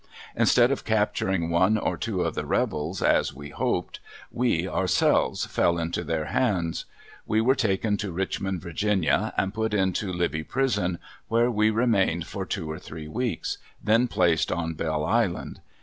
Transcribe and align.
Instead 0.35 0.71
of 0.71 0.83
capturing 0.83 1.51
one 1.51 1.77
or 1.77 1.95
two 1.95 2.21
of 2.23 2.33
the 2.33 2.43
rebels, 2.47 3.03
as 3.03 3.35
we 3.35 3.49
hoped, 3.49 3.99
we, 4.31 4.67
ourselves, 4.67 5.45
fell 5.45 5.77
into 5.77 6.03
their 6.03 6.25
hands. 6.25 6.85
We 7.27 7.39
were 7.39 7.53
taken 7.53 7.97
to 7.97 8.11
Richmond, 8.11 8.63
Va., 8.63 9.31
and 9.37 9.53
put 9.53 9.75
into 9.75 10.11
Libby 10.11 10.43
Prison, 10.43 10.97
where 11.27 11.51
we 11.51 11.69
remained 11.69 12.25
for 12.25 12.47
two 12.47 12.67
or 12.71 12.79
three 12.79 13.07
weeks, 13.07 13.59
then 13.83 14.07
placed 14.07 14.51
on 14.51 14.73
Belle 14.73 15.05
Island. 15.05 15.61